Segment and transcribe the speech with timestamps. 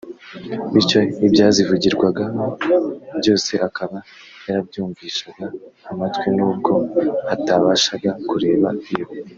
[0.73, 2.45] bityo ibyazivugirwagamo
[3.19, 3.97] byose akaba
[4.45, 5.45] yarabyumvishaga
[5.91, 6.73] amatwi n’ubwo
[7.33, 9.07] atabashaga kureba yo